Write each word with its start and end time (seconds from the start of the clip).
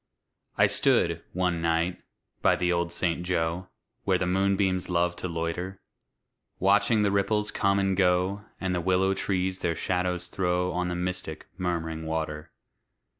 I 0.57 0.65
stood, 0.65 1.21
one 1.31 1.61
night, 1.61 2.01
by 2.41 2.55
the 2.55 2.73
old 2.73 2.91
St. 2.91 3.21
Joe, 3.21 3.67
Where 4.03 4.17
the 4.17 4.25
moonbeams 4.25 4.89
love 4.89 5.15
to 5.17 5.27
loiter; 5.27 5.79
Watching 6.57 7.03
the 7.03 7.11
ripples 7.11 7.51
come 7.51 7.77
and 7.77 7.95
go 7.95 8.43
And 8.59 8.73
the 8.73 8.81
willow 8.81 9.13
trees 9.13 9.59
their 9.59 9.75
shadows 9.75 10.27
throw 10.27 10.71
On 10.71 10.87
the 10.87 10.95
mystic, 10.95 11.45
murm'ring 11.55 12.03
water. 12.07 12.51